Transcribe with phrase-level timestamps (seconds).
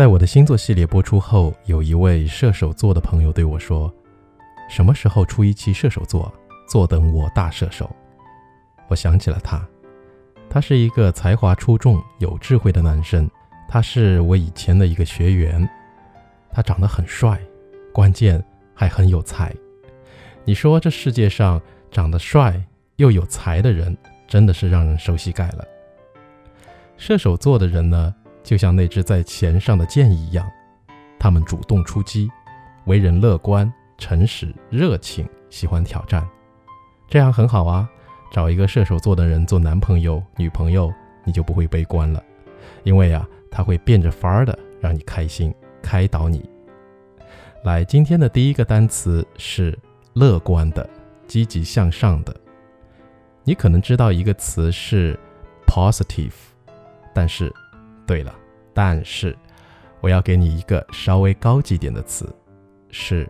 [0.00, 3.94] 在我的星座系列播出后，有一位射手座的朋友对我说
[4.66, 6.32] ：“什么时候出一期射手座？
[6.66, 7.94] 坐等我大射手。”
[8.88, 9.62] 我想起了他，
[10.48, 13.30] 他是一个才华出众、有智慧的男生。
[13.68, 15.68] 他是我以前的一个学员，
[16.50, 17.38] 他长得很帅，
[17.92, 18.42] 关键
[18.72, 19.54] 还很有才。
[20.46, 21.60] 你说这世界上
[21.90, 22.58] 长得帅
[22.96, 23.94] 又有才的人，
[24.26, 25.68] 真的是让人熟悉盖了。
[26.96, 28.14] 射手座的人呢？
[28.42, 30.50] 就像那支在弦上的箭一样，
[31.18, 32.30] 他们主动出击，
[32.86, 36.26] 为人乐观、诚实、热情，喜欢挑战，
[37.08, 37.88] 这样很好啊。
[38.32, 40.92] 找一个射手座的人做男朋友、女朋友，
[41.24, 42.22] 你就不会悲观了，
[42.84, 46.48] 因为啊，他会变着法儿的让你开心，开导你。
[47.64, 49.78] 来，今天的第一个单词是
[50.14, 50.88] 乐观的、
[51.26, 52.34] 积极向上的。
[53.42, 55.18] 你可能知道一个词是
[55.66, 56.32] positive，
[57.12, 57.52] 但是。
[58.10, 58.34] 对了，
[58.74, 59.38] 但是
[60.00, 62.28] 我要给你一个稍微高级点的词，
[62.90, 63.24] 是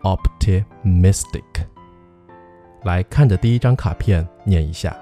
[0.00, 1.44] optimistic。
[2.84, 4.96] 来看着第一张卡片念一下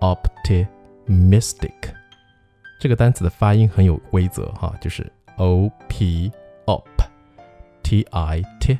[0.00, 1.72] ，optimistic。
[2.78, 6.30] 这个单词的发音很有规则哈，就是 o p
[6.66, 6.84] op
[7.82, 8.78] t i t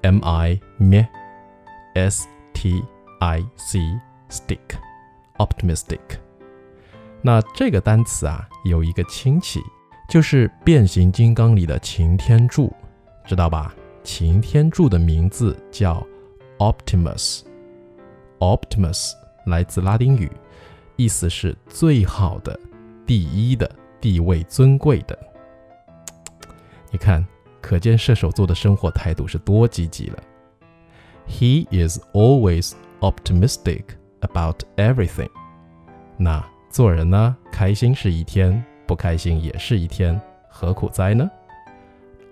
[0.00, 1.04] m i m
[1.92, 2.82] s t
[3.20, 3.80] i c
[4.30, 4.78] stick
[5.36, 6.00] optimistic。
[7.28, 9.60] 那这个单词啊，有一个亲戚，
[10.08, 12.74] 就是变形金刚里的擎天柱，
[13.26, 13.74] 知道吧？
[14.02, 16.02] 擎天柱的名字叫
[16.56, 17.42] Optimus。
[18.38, 19.12] Optimus
[19.44, 20.32] 来自拉丁语，
[20.96, 22.58] 意思是最好的、
[23.04, 25.14] 第一的、地位尊贵的。
[26.90, 27.22] 你看，
[27.60, 30.18] 可见射手座的生活态度是多积极了。
[31.28, 33.84] He is always optimistic
[34.20, 35.28] about everything。
[36.16, 36.42] 那。
[36.70, 41.28] 做人呢，开心是一天，不开心也是一天，何苦哉呢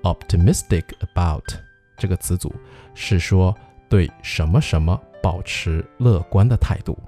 [0.03, 1.43] ？Optimistic about
[1.97, 2.55] 这个词组
[2.95, 3.55] 是说
[3.89, 6.99] 对什么什么保持乐观的态度。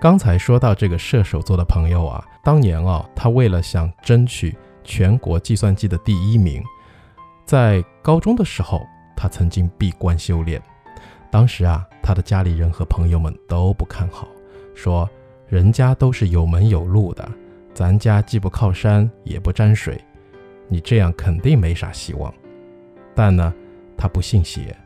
[0.00, 6.60] 刚才说到这个射手座的朋友啊，当年啊，他为了想争取全国计算机的第一名，
[7.46, 8.84] 在高中的时候，
[9.16, 10.60] 他曾经闭关修炼。
[11.30, 14.26] 当时啊，他的家里人和朋友们都不看好。
[14.74, 15.08] 说
[15.48, 17.28] 人家都是有门有路的，
[17.74, 20.02] 咱家既不靠山也不沾水，
[20.68, 22.32] 你这样肯定没啥希望。
[23.14, 23.52] 但呢，
[23.96, 24.76] 他不信邪。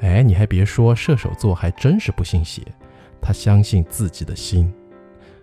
[0.00, 2.62] 哎，你还别说，射手座还真是不信邪，
[3.20, 4.72] 他相信自己的心。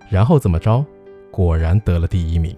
[0.10, 0.86] 然后怎么着？
[1.30, 2.56] 果然得了第一名。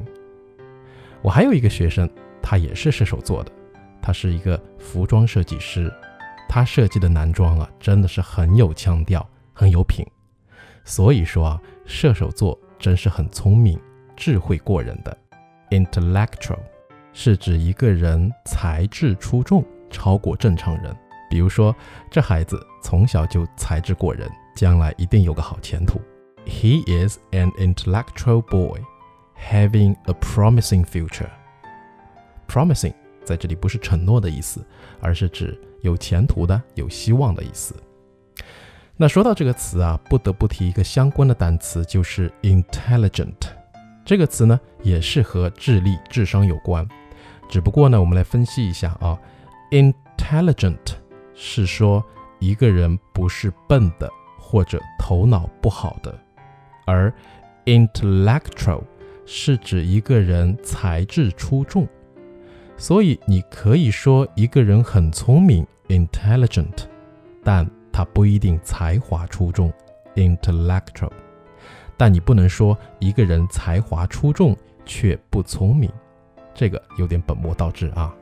[1.21, 2.09] 我还有一个学生，
[2.41, 3.51] 他也是射手座的，
[4.01, 5.91] 他是一个服装设计师，
[6.47, 10.05] 他设计的男装啊，真的是很有腔调，很有品。
[10.83, 13.79] 所以说啊，射手座真是很聪明、
[14.15, 15.17] 智慧过人的。
[15.69, 16.59] Intellectual
[17.13, 20.95] 是指一个人才智出众，超过正常人。
[21.29, 21.75] 比如说，
[22.09, 26.01] 这孩子从小就才智过人，将来一定有个好前途。
[26.45, 28.81] He is an intellectual boy,
[29.37, 31.29] having a promising future.
[32.47, 34.65] Promising 在这里不是承诺的意思，
[34.99, 37.75] 而是指有前途的、有希望的意思。
[39.01, 43.47] 那说到这个词啊，不得不提一个相关的单词，就是 intelligent。
[44.03, 46.85] 这个词呢，也是和智力、智商有关。
[47.47, 49.17] 只不过呢，我们来分析一下啊
[49.71, 50.97] ，intelligent
[51.33, 52.03] 是说
[52.39, 56.13] 一个人不是笨的或者头脑不好的，
[56.85, 57.13] 而
[57.63, 58.83] intellectual
[59.25, 61.87] 是指一个人才智出众。
[62.75, 66.83] 所以你可以说一个人很聪明，intelligent，
[67.45, 69.71] 但他不一定才华出众
[70.15, 71.11] ，intellectual，
[71.97, 74.55] 但你不能说一个人才华出众
[74.85, 75.91] 却不聪明，
[76.53, 78.13] 这个有点本末倒置啊。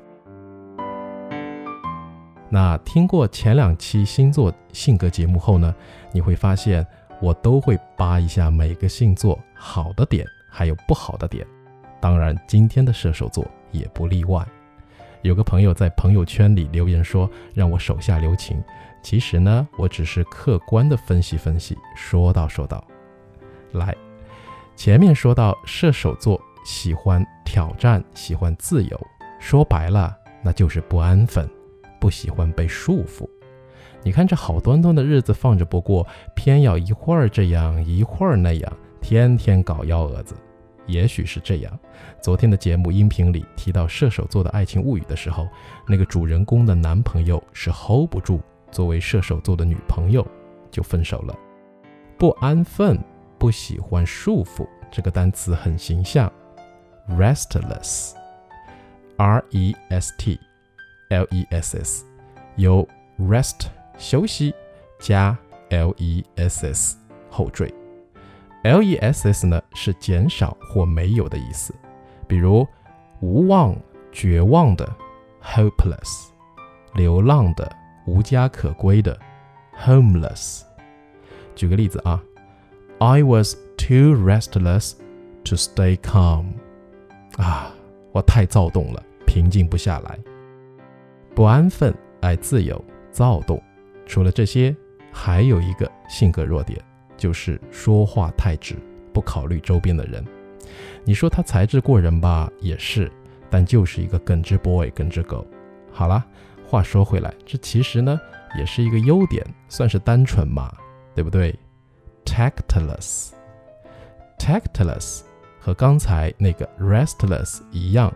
[2.49, 5.75] 那听过前两期星座性格节目后呢，
[6.11, 6.85] 你会发现
[7.21, 11.45] 我都会扒一下每个星座好的点，还有不好的点，
[11.99, 14.45] 当然今天的射手座也不例外。
[15.23, 18.63] 有个朋友在朋友圈里留言说，让我手下留情。
[19.01, 21.77] 其实呢，我只是客观的分析分析。
[21.95, 22.85] 说道说道，
[23.71, 23.95] 来，
[24.75, 29.07] 前面说到射手座喜欢挑战，喜欢自由，
[29.39, 31.49] 说白了那就是不安分，
[31.99, 33.27] 不喜欢被束缚。
[34.03, 36.05] 你看这好端端的日子放着不过，
[36.35, 40.35] 偏要一会儿这样一会儿那样，天天搞幺蛾子。
[40.85, 41.79] 也许是这样。
[42.21, 45.47] 昨天的节目音频里提到射手座的爱情物语的时候，
[45.85, 48.39] 那个主人公的男朋友是 hold 不住。
[48.71, 50.27] 作为射手座的女朋友，
[50.69, 51.35] 就分手了。
[52.17, 52.97] 不安分，
[53.37, 56.29] 不喜欢束缚，这个单词很形象。
[57.09, 60.37] restless，r e s t
[61.09, 62.05] l e s s，
[62.55, 62.85] 由
[63.19, 63.67] rest
[63.97, 64.53] 休息
[64.99, 65.37] 加
[65.69, 66.97] l e s s
[67.29, 67.73] 后缀。
[68.63, 71.73] l e s s 呢是减少或没有的意思，
[72.27, 72.67] 比如
[73.21, 73.73] 无望、
[74.11, 74.93] 绝望的
[75.41, 76.27] hopeless，
[76.93, 77.71] 流浪的、
[78.07, 79.15] 无家可归的
[79.77, 80.63] homeless。
[81.53, 82.23] 举个例子啊
[82.99, 84.93] ，I was too restless
[85.43, 86.45] to stay calm。
[87.37, 87.71] 啊，
[88.13, 90.17] 我太躁动了，平静不下来。
[91.35, 93.61] 不安分、爱自由、躁动。
[94.05, 94.75] 除了这些，
[95.11, 96.81] 还有一个性格弱点。
[97.17, 98.75] 就是说话太直，
[99.11, 100.23] 不考虑周边的人。
[101.03, 103.11] 你说他才智过人吧，也是，
[103.49, 105.45] 但就是一个耿直 boy，耿直狗。
[105.91, 106.23] 好了，
[106.67, 108.19] 话说回来，这其实呢
[108.57, 110.69] 也是一个优点，算是单纯嘛，
[111.15, 111.57] 对不对
[112.25, 115.21] ？Tactless，tactless
[115.59, 118.13] 和刚才那个 restless 一样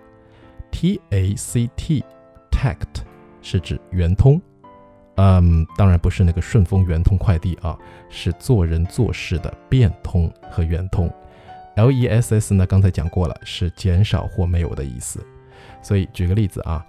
[0.69, 3.03] ，T A C T，tact
[3.41, 4.41] 是指圆通。
[5.15, 7.77] 嗯，当然不是那个顺丰圆通快递啊，
[8.09, 11.09] 是做人做事的变通和圆通。
[11.75, 15.25] L E S S 呢，刚才讲过了，是减少或没有的意思。
[15.81, 16.85] 所以举个例子啊，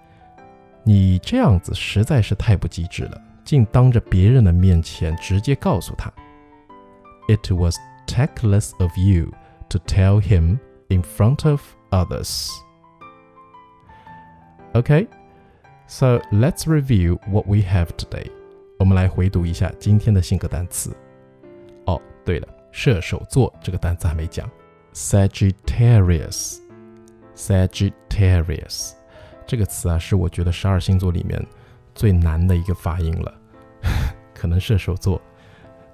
[0.84, 6.12] 你这样子实在是太不机智了，竟当着别人的面前直接告诉他，
[7.28, 7.76] It was
[8.08, 9.32] tactless of you
[9.70, 11.62] to tell him in front of
[11.92, 12.50] others.
[14.74, 18.30] OK。So let's review what we have today.
[18.78, 20.94] 我们来回读一下今天的性格单词。
[21.86, 24.50] 哦，对了，射手座这个单词还没讲。
[24.94, 26.58] Sagittarius,
[27.38, 28.92] Sagittarius
[29.53, 31.39] 这个词啊，是我觉得十二星座里面
[31.95, 33.35] 最难的一个发音了。
[34.33, 35.21] 可能射手座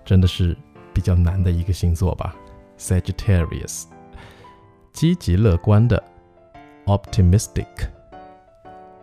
[0.05, 0.57] 真的是
[0.95, 2.37] 比较难的一个星座吧。
[2.79, 3.87] Sagittarius，
[4.93, 6.01] 积极乐观的
[6.87, 7.67] ，optimistic。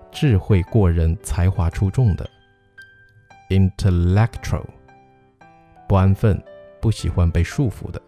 [0.10, 2.26] 智慧过人、才华出众的
[3.50, 4.64] ；intellectual，
[5.86, 6.42] 不安分、
[6.80, 8.02] 不喜欢被束缚的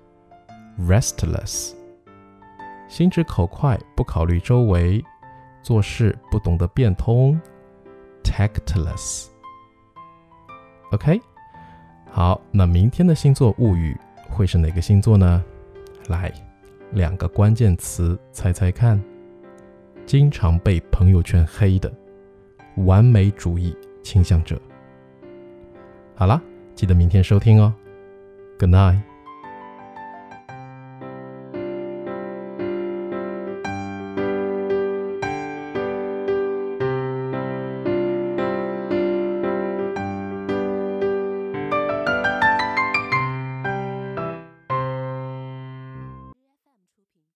[0.80, 1.74] ；restless，
[2.88, 5.04] 心直口快、不考虑周围、
[5.68, 7.38] 做事不懂得变通
[8.24, 9.28] ；tactless。
[10.94, 11.20] OK，
[12.10, 13.94] 好，那明天的星座物语
[14.30, 15.44] 会是哪个星座呢？
[16.08, 16.32] 来，
[16.94, 18.98] 两个关键词，猜猜看。
[20.06, 21.92] 经常被朋友圈黑的
[22.86, 24.58] 完美主义倾向者。
[26.16, 26.42] 好了，
[26.76, 27.74] 记得明天收听哦。
[28.58, 29.17] Good night。